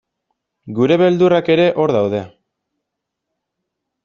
[0.79, 2.23] Gure beldurrak ere hor daude.